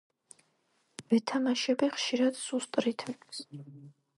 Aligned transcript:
ვეთამაშები 1.13 1.91
ხშირად 1.99 2.41
სუსტ 2.47 2.81
რითმებს. 2.87 3.45